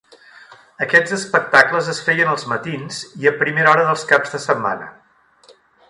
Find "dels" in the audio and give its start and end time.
3.91-4.11